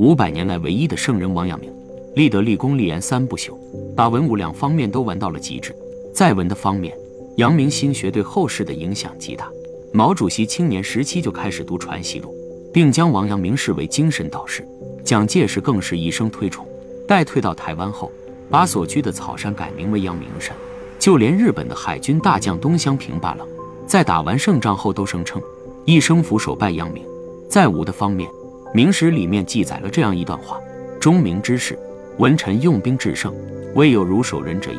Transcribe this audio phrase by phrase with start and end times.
[0.00, 1.68] 五百年来唯一的圣人王阳明，
[2.14, 3.52] 立德、立功、立言三不朽，
[3.96, 5.74] 把文武两方面都玩到了极致。
[6.14, 6.96] 在文的方面，
[7.36, 9.50] 阳明心学对后世的影响极大。
[9.92, 12.32] 毛主席青年时期就开始读《传习录》，
[12.72, 14.64] 并将王阳明视为精神导师。
[15.02, 16.64] 蒋介石更是一生推崇。
[17.08, 18.12] 待退到台湾后，
[18.48, 20.54] 把所居的草山改名为阳明山。
[21.00, 23.44] 就连日本的海军大将东乡平八郎，
[23.84, 25.42] 在打完胜仗后都声称
[25.84, 27.02] 一生俯首拜阳明。
[27.48, 28.30] 在武的方面，
[28.74, 30.60] 明史里面记载了这样一段话：
[31.00, 31.78] 忠明之士，
[32.18, 33.34] 文臣用兵制胜，
[33.74, 34.78] 未有如守仁者也。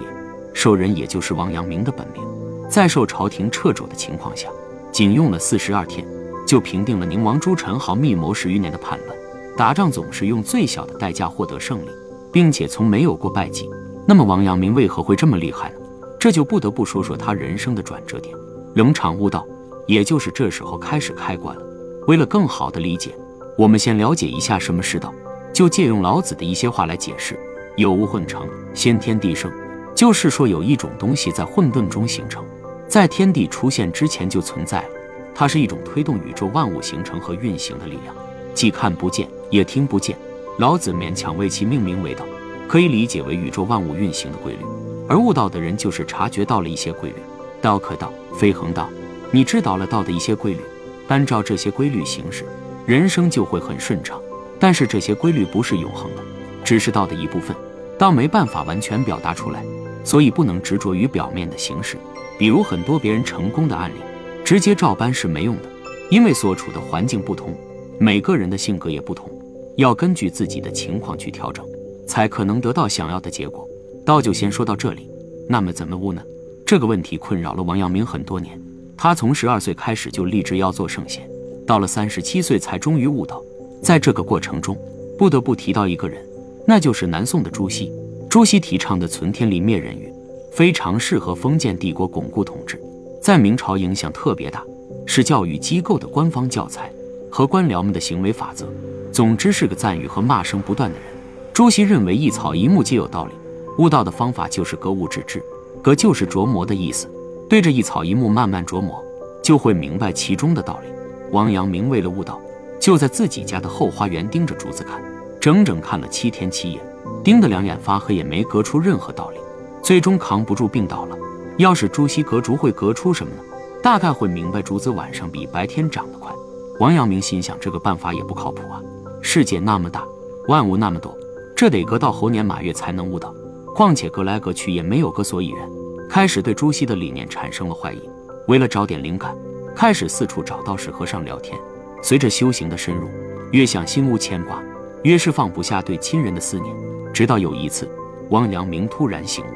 [0.53, 2.23] 守仁也就是王阳明的本名。
[2.69, 4.47] 在受朝廷掣肘的情况下，
[4.91, 6.05] 仅用了四十二天，
[6.45, 9.17] 就平定了宁王朱宸濠密谋十余年的叛乱。
[9.57, 11.89] 打仗总是用最小的代价获得胜利，
[12.31, 13.67] 并且从没有过败绩。
[14.07, 15.75] 那么王阳明为何会这么厉害呢？
[16.19, 18.35] 这就不得不说说他人生的转折点——
[18.75, 19.45] 冷场悟道，
[19.87, 21.61] 也就是这时候开始开挂了。
[22.07, 23.15] 为了更好的理解，
[23.59, 25.13] 我们先了解一下什么是道，
[25.51, 27.37] 就借用老子的一些话来解释：
[27.75, 29.51] 有物混成，先天地生，
[29.93, 32.41] 就是说有一种东西在混沌中形成，
[32.87, 34.89] 在天地出现之前就存在了。
[35.35, 38.15] 它是一种推动宇宙万物形成和运行的力量，
[38.53, 40.17] 既看不见也听不见。
[40.57, 42.23] 老子勉强为其命名为道，
[42.65, 44.59] 可以理解为宇宙万物运行的规律。
[45.05, 47.17] 而悟道的人就是察觉到了一些规律，
[47.61, 48.87] 道可道，非恒道。
[49.31, 50.61] 你知道了道的一些规律，
[51.09, 52.45] 按照这些规律行事，
[52.89, 54.19] 人生就会很顺畅。
[54.59, 56.23] 但是这些规律不是永恒的，
[56.65, 57.55] 只是道的一部分，
[57.99, 59.63] 道没办法完全表达出来，
[60.03, 61.97] 所以不能执着于表面的形式。
[62.39, 63.99] 比如很多别人成功的案例，
[64.43, 65.69] 直接照搬是没用的，
[66.09, 67.55] 因为所处的环境不同，
[67.99, 69.29] 每个人的性格也不同，
[69.77, 71.63] 要根据自己的情况去调整，
[72.07, 73.69] 才可能得到想要的结果。
[74.03, 75.07] 道就先说到这里，
[75.47, 76.23] 那么怎么悟呢？
[76.65, 78.59] 这个问题困扰了王阳明很多年。
[78.97, 81.29] 他从十二岁开始就立志要做圣贤，
[81.69, 83.39] 到了三十七岁才终于悟道。
[83.79, 84.75] 在这个过程中，
[85.19, 86.19] 不得不提到一个人，
[86.65, 87.91] 那就是南宋的朱熹。
[88.27, 90.11] 朱熹提倡的“存天理，灭人欲”，
[90.51, 92.81] 非常适合封建帝国巩固统治，
[93.21, 94.63] 在明朝影响特别大，
[95.05, 96.91] 是教育机构的官方教材
[97.29, 98.67] 和官僚们的行为法则。
[99.11, 101.05] 总之是个赞誉和骂声不断的人。
[101.53, 103.31] 朱熹认为一草一木皆有道理。
[103.77, 105.39] 悟道的方法就是格物致知，
[105.83, 107.07] 格就是琢磨的意思。
[107.47, 108.99] 对着一草一木慢慢琢磨，
[109.43, 110.89] 就会明白其中的道理。
[111.31, 112.39] 王阳明为了悟道，
[112.79, 115.01] 就在自己家的后花园盯着竹子看，
[115.39, 116.79] 整整看了七天七夜，
[117.23, 119.37] 盯得两眼发黑，也没隔出任何道理。
[119.81, 121.17] 最终扛不住病倒了。
[121.57, 123.41] 要是朱熹隔竹会隔出什么呢？
[123.81, 126.31] 大概会明白竹子晚上比白天长得快。
[126.79, 128.81] 王阳明心想，这个办法也不靠谱啊！
[129.21, 130.05] 世界那么大，
[130.47, 131.15] 万物那么多，
[131.55, 133.33] 这得隔到猴年马月才能悟到。
[133.75, 135.69] 况且隔来隔去也没有个所以然，
[136.09, 138.01] 开始对朱熹的理念产生了怀疑。
[138.47, 139.35] 为了找点灵感，
[139.79, 141.57] 开始四处找道士和尚聊天。
[142.01, 143.07] 随着修行的深入，
[143.53, 144.61] 越想心无牵挂，
[145.03, 146.75] 越是放不下对亲人的思念。
[147.13, 147.89] 直到有一次，
[148.27, 149.47] 王阳明突然醒悟，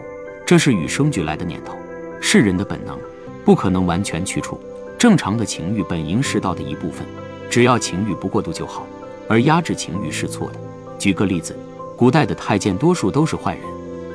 [0.45, 1.75] 这是与生俱来的念头，
[2.21, 2.97] 是人的本能，
[3.43, 4.57] 不可能完全去除。
[4.97, 7.05] 正常的情欲本应是道的一部分，
[7.49, 8.87] 只要情欲不过度就好，
[9.27, 10.59] 而压制情欲是错的。
[10.97, 11.53] 举个例子，
[11.97, 13.63] 古代的太监多数都是坏人。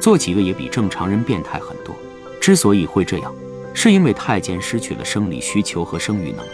[0.00, 1.94] 做几个也比正常人变态很多。
[2.40, 3.34] 之所以会这样，
[3.74, 6.50] 是因为太监失去了生理需求和生育能力，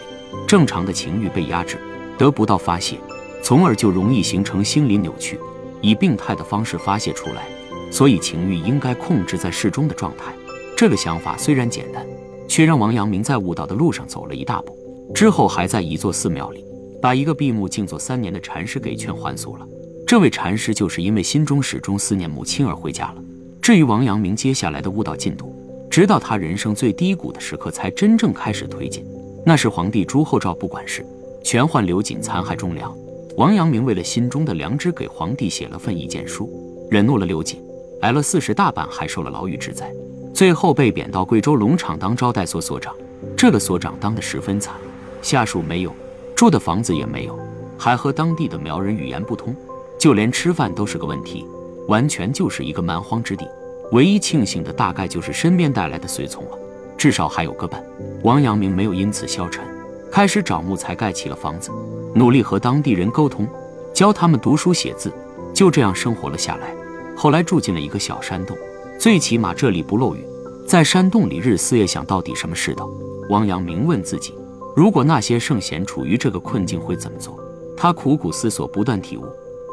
[0.47, 1.79] 正常的情欲被压制，
[2.19, 2.99] 得不到发泄，
[3.43, 5.39] 从而就容易形成心理扭曲，
[5.81, 7.47] 以病态的方式发泄出来。
[7.91, 10.35] 所以情欲应该控制在适中的状态。
[10.77, 12.05] 这个想法虽然简单，
[12.49, 14.77] 却让王阳明在悟道的路上走了一大步。
[15.15, 16.65] 之后还在一座寺庙里，
[17.01, 19.67] 把一个闭目静坐三年的禅师给劝还俗了。
[20.07, 23.23] 这位禅师就是因为心中始终思念母亲而回家了。
[23.63, 25.54] 至于王阳明接下来的悟道进度，
[25.91, 29.05] 直到他人生最低谷的时刻才真正开始推进。
[29.47, 31.05] 那时皇帝朱厚照不管事，
[31.43, 32.95] 全换刘瑾残害忠良。
[33.37, 36.49] 王阳明为了心中的良知，给皇帝写了份意见书，
[36.91, 37.61] 忍怒了刘瑾，
[38.01, 39.93] 挨了四十大板，还受了牢狱之灾，
[40.33, 42.95] 最后被贬到贵州龙场当招待所所长。
[43.37, 44.75] 这个所长当得十分惨，
[45.21, 45.93] 下属没有，
[46.35, 47.39] 住的房子也没有，
[47.77, 49.55] 还和当地的苗人语言不通，
[49.99, 51.45] 就连吃饭都是个问题。
[51.89, 53.47] 完全就是一个蛮荒之地，
[53.93, 56.59] 唯一庆幸的大概就是身边带来的随从了，
[56.97, 57.83] 至少还有个伴。
[58.23, 59.65] 王阳明没有因此消沉，
[60.11, 61.71] 开始找木材盖起了房子，
[62.15, 63.47] 努力和当地人沟通，
[63.93, 65.13] 教他们读书写字，
[65.53, 66.75] 就这样生活了下来。
[67.17, 68.57] 后来住进了一个小山洞，
[68.99, 70.25] 最起码这里不漏雨。
[70.67, 72.89] 在山洞里日思夜想，到底什么世道？
[73.29, 74.35] 王阳明问自己：
[74.75, 77.39] 如果那些圣贤处于这个困境会怎么做？
[77.77, 79.25] 他苦苦思索，不断体悟，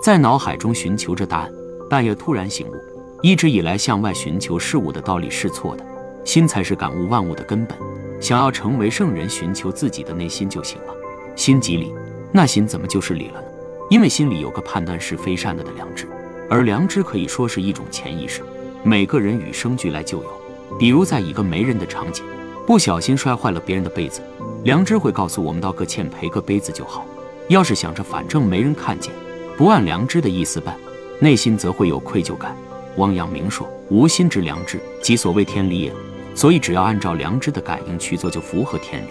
[0.04, 1.52] 在脑海中寻求着答案。
[1.90, 2.72] 半夜突然醒悟，
[3.22, 5.86] 一直以来向外寻求事物的道理是错的，
[6.26, 7.78] 心才是感悟万物的根本。
[8.20, 10.94] 想要成为圣人，寻求自己的内心就行了。
[11.36, 11.94] 心即理，
[12.32, 13.48] 那心怎么就是理了呢？
[13.90, 16.08] 因为心里有个判断是非善恶的良知，
[16.50, 18.42] 而良知可以说是一种潜意识，
[18.84, 20.30] 每个人与生俱来就有。
[20.80, 22.26] 比如在一个没人的场景，
[22.66, 24.22] 不小心摔坏了别人的杯子，
[24.64, 27.06] 良知会告诉我们道个歉，赔个杯子就好。
[27.50, 29.14] 要是想着反正没人看见，
[29.58, 30.76] 不按良知的意思办，
[31.20, 32.56] 内心则会有愧疚感。
[32.98, 35.92] 汪阳明说：“无心之良知，即所谓天理也。”
[36.34, 39.08] 所以只要按照良知的感应去做，就符合天理。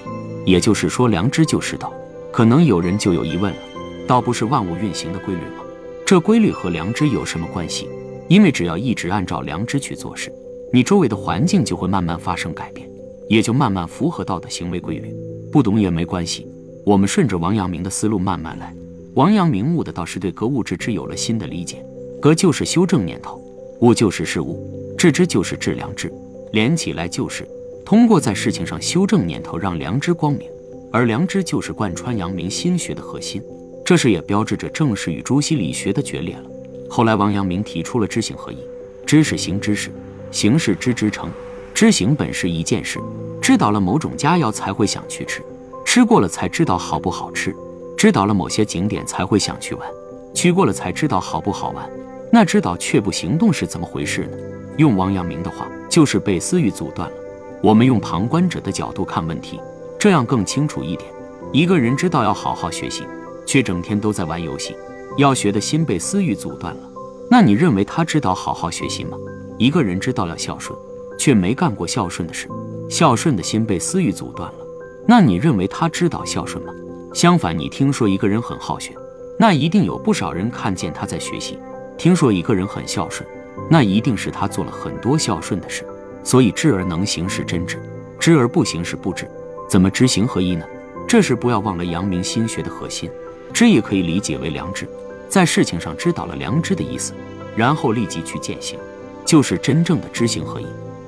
[0.50, 1.92] 也就是说，良知就是道。
[2.32, 3.58] 可能有人就有疑问了。
[4.06, 5.64] 道不是万物运行的规律吗？
[6.06, 7.88] 这规律和良知有什么关系？
[8.28, 10.32] 因为只要一直按照良知去做事，
[10.72, 12.88] 你周围的环境就会慢慢发生改变，
[13.28, 15.14] 也就慢慢符合道的行为规律。
[15.50, 16.46] 不懂也没关系，
[16.86, 18.74] 我们顺着王阳明的思路慢慢来。
[19.14, 21.84] 王阳明悟的道是对格物致知有了新的理解，
[22.20, 23.42] 格就是修正念头，
[23.80, 26.12] 物就是事物，致知就是致良知，
[26.52, 27.48] 连起来就是
[27.84, 30.48] 通过在事情上修正念头，让良知光明，
[30.92, 33.42] 而良知就是贯穿阳明心学的核心。
[33.84, 36.44] 这是也标志着正式与朱熹理学的决裂了。
[36.88, 38.58] 后来王阳明提出了知行合一，
[39.06, 39.90] 知是行知识，
[40.30, 41.30] 行是知之成。
[41.72, 43.00] 知行本是一件事，
[43.40, 45.40] 知道了某种佳肴才会想去吃，
[45.86, 47.50] 吃过了才知道好不好吃；
[47.96, 49.88] 知道了某些景点才会想去玩，
[50.34, 51.88] 去过了才知道好不好玩。
[52.30, 54.36] 那知道却不行动是怎么回事呢？
[54.76, 57.16] 用王阳明的话，就是被私欲阻断了。
[57.62, 59.60] 我们用旁观者的角度看问题，
[59.98, 61.10] 这样更清楚一点。
[61.52, 63.04] 一个人知道要好好学习。
[63.46, 64.76] 却整天都在玩游戏，
[65.16, 66.80] 要学的心被私欲阻断了。
[67.28, 69.16] 那你认为他知道好好学习吗？
[69.58, 70.78] 一个人知道要孝顺，
[71.18, 72.46] 却没干过孝顺的事，
[72.88, 74.58] 孝顺的心被私欲阻断了。
[75.04, 76.72] 那你认为他知道孝顺吗？
[77.12, 78.94] 相反，你听说一个人很好学，
[79.36, 81.58] 那一定有不少人看见他在学习。
[82.00, 83.28] 听说一个人很孝顺，
[83.68, 85.84] 那一定是他做了很多孝顺的事。
[86.24, 87.78] 所以知而能行是真知，
[88.18, 89.30] 知而不行是不知。
[89.68, 90.64] 怎么知行合一呢？
[91.06, 93.10] 这是不要忘了阳明心学的核心。
[93.52, 94.88] 知也可以理解为良知，
[95.28, 97.12] 在事情上知道了良知的意思，
[97.54, 98.78] 然后立即去践行，
[99.26, 100.66] 就是真正的知行合一。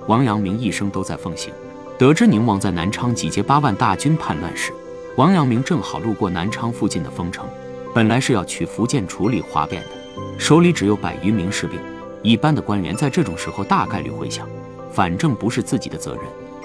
[0.09, 1.55] 王阳明一生都在奉行。
[1.97, 4.73] 得知宁王在南昌集结八万大军叛乱时，
[5.17, 7.47] 王阳明正好路过南昌附近的丰城，
[7.95, 9.89] 本来是要去福建处理哗变的，
[10.39, 11.79] 手里只有百余名士兵。
[12.23, 14.49] 一般的官员在这种时候大概率会想，
[14.93, 16.23] 反正不是自己的责任，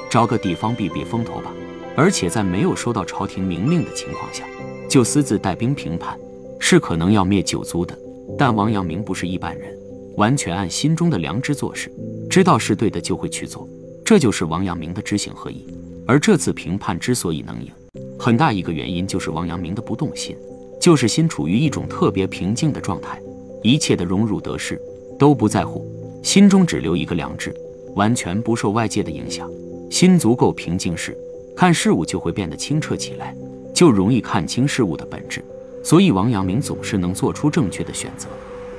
[0.10, 1.52] 找个地方避避风头吧。
[1.96, 4.44] 而且在没有收到朝廷明令的情况下。
[4.88, 6.18] 就私自带兵平叛，
[6.60, 7.98] 是可能要灭九族的。
[8.38, 9.76] 但王阳明不是一般人，
[10.16, 11.92] 完全按心中的良知做事，
[12.30, 13.68] 知道是对的就会去做，
[14.06, 15.68] 这就是王阳明的知行合一。
[16.06, 17.70] 而这次平叛之所以能赢，
[18.18, 20.38] 很大一个原因就是王阳明的不动心，
[20.80, 23.22] 就是心处于一种特别平静的状态，
[23.64, 24.80] 一切的荣辱得失
[25.18, 25.86] 都不在乎，
[26.24, 27.54] 心中只留一个良知，
[27.96, 29.50] 完全不受外界的影响。
[29.90, 31.18] 心足够平静时，
[31.56, 33.36] 看事物就会变得清澈起来。
[33.74, 35.44] 就容易看清事物的本质，
[35.84, 38.28] 所以王阳明总是能做出正确的选择。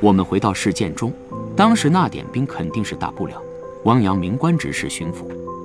[0.00, 1.12] 我们回到事件中，
[1.54, 3.40] 当时那点兵肯定是打不了。
[3.84, 5.18] 王阳明官职是巡抚，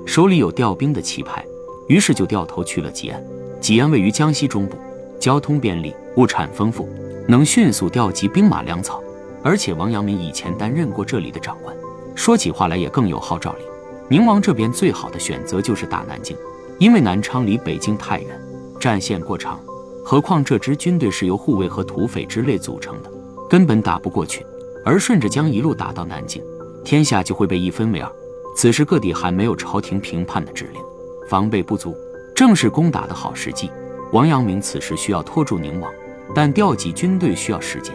[0.06, 1.44] 手里有调兵的棋牌，
[1.88, 3.20] 于是就掉头去了吉安。
[3.60, 4.76] 吉安位于江西中部，
[5.18, 6.88] 交通便利，物产丰富，
[7.26, 9.02] 能迅速调集兵马粮草。
[9.44, 11.76] 而且王阳明以前担任过这里的长官，
[12.14, 13.58] 说起话来也更有号召力。
[14.08, 16.34] 宁王这边最好的选择就是打南京，
[16.78, 18.40] 因为南昌离北京太远。
[18.80, 19.60] 战线过长，
[20.02, 23.10] 何况这支军队是由护卫和土匪之类组成的，
[23.48, 24.44] 根本打不过去。
[24.84, 26.42] 而顺着江一路打到南京，
[26.82, 28.10] 天下就会被一分为二。
[28.56, 30.82] 此时各地还没有朝廷平叛的指令，
[31.28, 31.96] 防备不足，
[32.34, 33.70] 正是攻打的好时机。
[34.12, 35.90] 王阳明此时需要拖住宁王，
[36.34, 37.94] 但调集军队需要时间，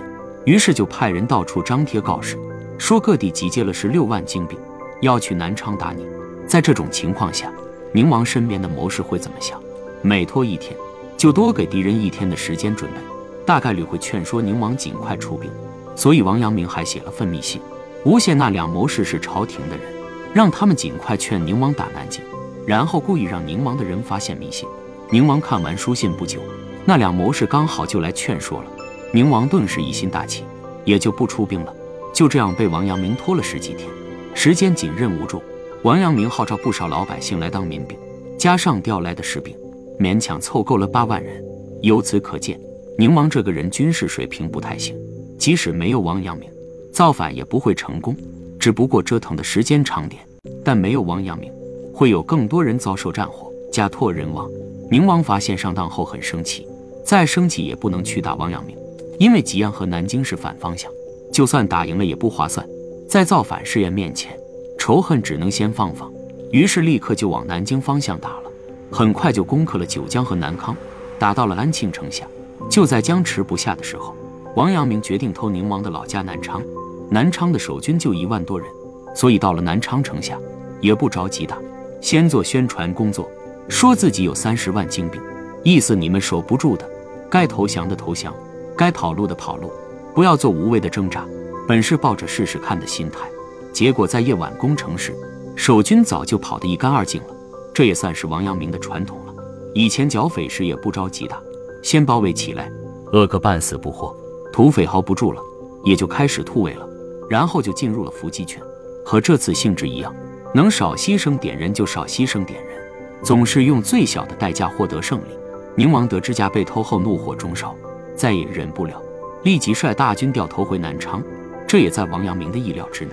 [0.49, 2.35] 于是就派人到处张贴告示，
[2.79, 4.57] 说各地集结了十六万精兵，
[4.99, 6.03] 要去南昌打你。
[6.47, 7.53] 在这种情况下，
[7.93, 9.61] 宁王身边的谋士会怎么想？
[10.01, 10.75] 每拖一天，
[11.15, 12.97] 就多给敌人一天的时间准备，
[13.45, 15.47] 大概率会劝说宁王尽快出兵。
[15.95, 17.61] 所以王阳明还写了份密信，
[18.03, 19.85] 诬陷那两谋士是朝廷的人，
[20.33, 22.23] 让他们尽快劝宁王打南京。
[22.65, 24.67] 然后故意让宁王的人发现密信。
[25.11, 26.39] 宁王看完书信不久，
[26.85, 28.71] 那两谋士刚好就来劝说了。
[29.11, 30.43] 宁王顿时疑心大起，
[30.85, 31.75] 也就不出兵了。
[32.13, 33.89] 就这样被王阳明拖了十几天，
[34.35, 35.41] 时间紧任务重，
[35.83, 37.97] 王阳明号召不少老百姓来当民兵，
[38.37, 39.55] 加上调来的士兵。
[39.99, 41.43] 勉强凑够了八万人，
[41.81, 42.59] 由此可见，
[42.97, 44.95] 宁王这个人军事水平不太行。
[45.37, 46.49] 即使没有王阳明，
[46.91, 48.15] 造反也不会成功，
[48.59, 50.21] 只不过折腾的时间长点。
[50.63, 51.51] 但没有王阳明，
[51.93, 54.49] 会有更多人遭受战火，家破人亡。
[54.91, 56.67] 宁王发现上当后很生气，
[57.05, 58.75] 再生气也不能去打王阳明，
[59.19, 60.89] 因为吉安和南京是反方向，
[61.31, 62.65] 就算打赢了也不划算。
[63.07, 64.31] 在造反试验面前，
[64.77, 66.11] 仇恨只能先放放。
[66.51, 68.43] 于是立刻就往南京方向打了。
[68.89, 70.75] 很快就攻克了九江和南康，
[71.19, 72.25] 打到了安庆城下。
[72.69, 74.15] 就在僵持不下的时候，
[74.55, 76.61] 王阳明决定偷宁王的老家南昌。
[77.09, 78.69] 南昌的守军就一万多人，
[79.13, 80.39] 所以到了南昌城下
[80.79, 81.57] 也不着急打，
[81.99, 83.29] 先做宣传工作，
[83.67, 85.21] 说自己有三十万精兵，
[85.63, 86.89] 意思你们守不住的，
[87.29, 88.33] 该投降的投降，
[88.79, 89.69] 该跑路的跑路，
[90.15, 91.27] 不要做无谓的挣扎。
[91.67, 93.29] 本是抱着试试看的心态，
[93.73, 95.13] 结果在夜晚攻城时，
[95.53, 97.27] 守军早就跑得一干二净了。
[97.73, 99.33] 这也算是王阳明的传统了。
[99.73, 101.41] 以前剿匪时也不着急打，
[101.83, 102.71] 先包围起来，
[103.11, 104.15] 饿个半死不活，
[104.53, 105.41] 土匪熬不住了，
[105.83, 106.87] 也就开始突围了，
[107.29, 108.61] 然后就进入了伏击圈。
[109.05, 110.15] 和这次性质一样，
[110.55, 112.81] 能少牺牲点人就少牺牲点人，
[113.23, 115.37] 总是用最小的代价获得胜利。
[115.75, 117.75] 宁王得知家被偷后，怒火中烧，
[118.19, 119.01] 再也忍不了，
[119.43, 121.23] 立即率大军掉头回南昌。
[121.65, 123.11] 这也在王阳明的意料之内，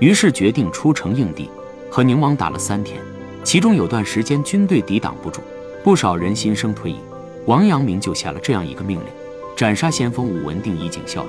[0.00, 1.50] 于是决定出城应敌，
[1.90, 2.98] 和宁王打了三天。
[3.44, 5.42] 其中有段时间军队抵挡不住，
[5.84, 6.96] 不少人心生退意。
[7.44, 9.06] 王阳明就下了这样一个命令：
[9.54, 11.28] 斩杀先锋武文定以儆效尤。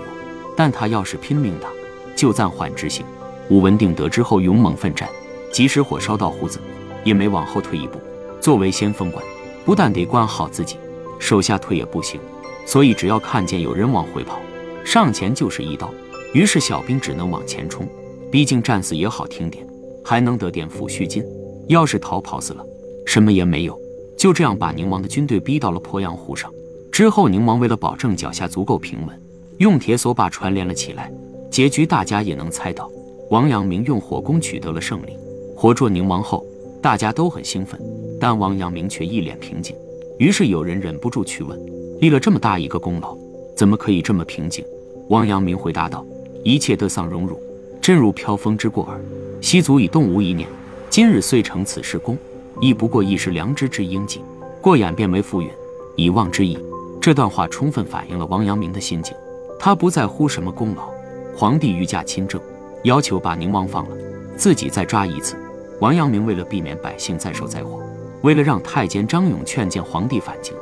[0.55, 1.67] 但他要是拼命打，
[2.15, 3.05] 就暂缓执行。
[3.49, 5.09] 武文定得知后勇猛奋战，
[5.51, 6.59] 即使火烧到胡子，
[7.03, 7.99] 也没往后退一步。
[8.39, 9.21] 作为先锋官，
[9.65, 10.77] 不但得管好自己，
[11.19, 12.21] 手下退也不行。
[12.67, 14.39] 所以只要看见有人往回跑，
[14.85, 15.89] 上前就是一刀。
[16.33, 17.87] 于是小兵只能往前冲，
[18.29, 19.65] 毕竟战死也好听点，
[20.03, 21.23] 还能得点抚恤金。
[21.67, 22.65] 要是逃跑死了，
[23.05, 23.79] 什么也没有。
[24.17, 26.51] 就这样把宁王的军队逼到了鄱阳湖上。
[26.91, 29.21] 之后，宁王为了保证脚下足够平稳，
[29.59, 31.09] 用铁索把船连了起来。
[31.49, 32.91] 结局大家也能猜到，
[33.29, 35.17] 王阳明用火攻取得了胜利，
[35.55, 36.45] 活捉宁王后，
[36.81, 37.79] 大家都很兴奋，
[38.19, 39.73] 但王阳明却一脸平静。
[40.17, 41.57] 于是有人忍不住去问：
[41.99, 43.17] 立了这么大一个功劳，
[43.55, 44.63] 怎么可以这么平静？
[45.09, 46.05] 王阳明回答道
[46.43, 47.41] ：“一切得丧荣辱，
[47.81, 48.99] 真如飘风之过耳，
[49.41, 50.47] 昔足以动无一念。”
[50.89, 52.17] 今日遂成此事功，
[52.61, 54.21] 亦不过一时良知之应尽，
[54.61, 55.49] 过眼便为浮云，
[55.95, 56.57] 以忘之意。
[57.01, 59.15] 这段话充分反映了王阳明的心境，
[59.59, 60.89] 他不在乎什么功劳。
[61.35, 62.41] 皇帝御驾亲政，
[62.83, 63.95] 要求把宁王放了，
[64.35, 65.35] 自己再抓一次。
[65.79, 67.79] 王阳明为了避免百姓再受灾祸，
[68.21, 70.53] 为了让太监张勇劝谏皇帝返京，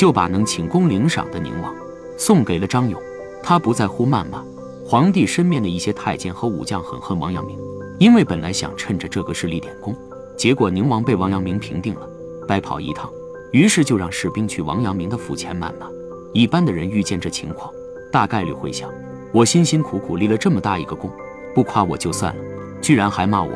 [0.00, 1.74] 就把能请功领赏的宁王
[2.16, 2.98] 送给了张勇。
[3.42, 4.42] 他不在乎谩骂，
[4.82, 7.58] 皇帝身边的一些太监和武将很恨王阳明。
[7.98, 9.94] 因为本来想趁着这个事立点功，
[10.38, 12.08] 结果宁王被王阳明平定了，
[12.48, 13.10] 白跑一趟，
[13.52, 15.86] 于是就让士兵去王阳明的府前谩骂。
[16.32, 17.70] 一般的人遇见这情况，
[18.10, 18.90] 大概率会想：
[19.32, 21.10] 我辛辛苦苦立了这么大一个功，
[21.54, 22.42] 不夸我就算了，
[22.80, 23.52] 居然还骂我，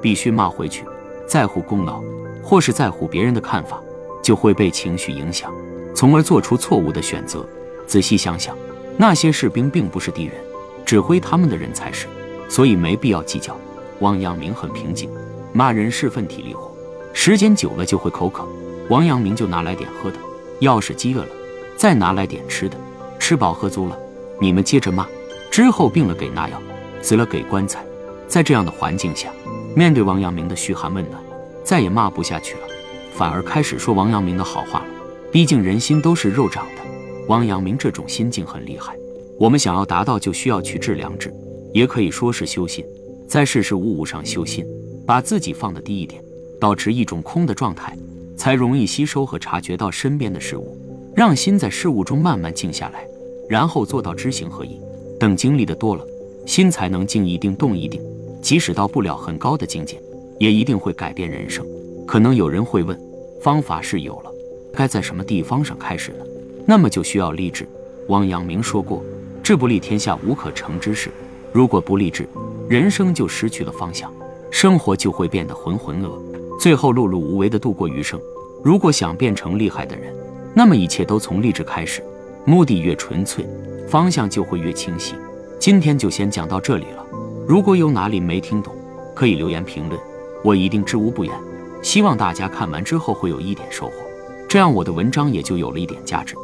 [0.00, 0.84] 必须骂回去。
[1.26, 2.00] 在乎功劳，
[2.40, 3.82] 或是在乎别人的看法，
[4.22, 5.52] 就会被情绪影响，
[5.98, 7.44] 从而做出错误的选择。
[7.84, 8.56] 仔细想想，
[8.96, 10.34] 那些士兵并不是敌人，
[10.86, 12.06] 指挥他们的人才是，
[12.48, 13.58] 所以没必要计较。
[13.98, 15.10] 王阳明很平静，
[15.52, 16.70] 骂人是份体力活，
[17.12, 18.46] 时间久了就会口渴。
[18.88, 20.16] 王阳明就拿来点喝的，
[20.60, 21.30] 要是饥饿了，
[21.76, 22.76] 再拿来点吃的。
[23.18, 23.98] 吃饱喝足了，
[24.40, 25.04] 你们接着骂。
[25.50, 26.62] 之后病了给拿药，
[27.02, 27.84] 死了给棺材。
[28.28, 29.30] 在这样的环境下，
[29.74, 31.20] 面对王阳明的嘘寒问暖，
[31.64, 32.60] 再也骂不下去了，
[33.12, 34.86] 反而开始说王阳明的好话了。
[35.30, 36.82] 毕竟人心都是肉长的，
[37.26, 38.96] 王阳明这种心境很厉害。
[39.38, 41.32] 我们想要达到，就需要去治良知，
[41.74, 42.82] 也可以说是修心。
[43.28, 44.64] 在事事物物上修心，
[45.06, 46.22] 把自己放得低一点，
[46.58, 47.94] 保持一种空的状态，
[48.38, 50.74] 才容易吸收和察觉到身边的事物，
[51.14, 53.06] 让心在事物中慢慢静下来，
[53.50, 54.80] 然后做到知行合一。
[55.20, 56.02] 等经历的多了，
[56.46, 58.00] 心才能静一定动一定。
[58.40, 60.00] 即使到不了很高的境界，
[60.38, 61.66] 也一定会改变人生。
[62.06, 62.98] 可能有人会问，
[63.42, 64.32] 方法是有了，
[64.78, 66.24] 该在什么地方上开始呢？
[66.64, 67.68] 那么就需要立志。
[68.06, 69.02] 王阳明说过
[69.42, 71.10] ：“志不立，天下无可成之事。”
[71.52, 72.28] 如果不立志，
[72.68, 74.08] 人生就失去了方向，
[74.52, 76.12] 生活就会变得浑浑噩，
[76.60, 78.20] 最后碌碌无为的度过余生。
[78.62, 80.14] 如果想变成厉害的人，
[80.54, 82.00] 那么一切都从励志开始，
[82.44, 83.44] 目的越纯粹，
[83.88, 85.16] 方向就会越清晰。
[85.58, 87.04] 今天就先讲到这里了。
[87.48, 88.72] 如果有哪里没听懂，
[89.12, 90.00] 可以留言评论，
[90.44, 91.34] 我一定知无不言。
[91.82, 93.92] 希望大家看完之后会有一点收获，
[94.48, 96.34] 这样我的文章也就有了一点价值。